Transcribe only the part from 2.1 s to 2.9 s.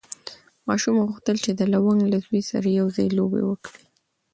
له زوی سره یو